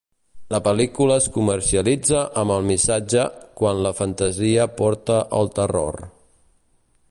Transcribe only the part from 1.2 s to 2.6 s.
es comercialitza amb